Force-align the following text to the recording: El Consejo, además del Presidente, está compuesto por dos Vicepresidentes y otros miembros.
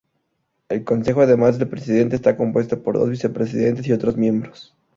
El 0.69 0.83
Consejo, 0.83 1.21
además 1.21 1.59
del 1.59 1.67
Presidente, 1.67 2.15
está 2.15 2.35
compuesto 2.35 2.81
por 2.81 2.97
dos 2.97 3.11
Vicepresidentes 3.11 3.85
y 3.85 3.91
otros 3.93 4.17
miembros. 4.17 4.75